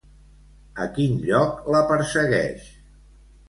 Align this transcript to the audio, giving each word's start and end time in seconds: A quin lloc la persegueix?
A 0.85 0.87
quin 0.95 1.13
lloc 1.27 1.69
la 1.77 1.85
persegueix? 1.95 2.69